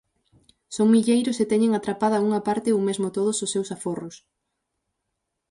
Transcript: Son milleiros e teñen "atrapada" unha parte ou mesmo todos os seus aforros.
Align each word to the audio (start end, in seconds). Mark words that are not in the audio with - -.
Son 0.75 0.87
milleiros 0.93 1.37
e 1.43 1.45
teñen 1.51 1.71
"atrapada" 1.73 2.23
unha 2.27 2.41
parte 2.47 2.69
ou 2.75 2.81
mesmo 2.87 3.07
todos 3.17 3.37
os 3.45 3.51
seus 3.53 3.69
aforros. 3.75 4.15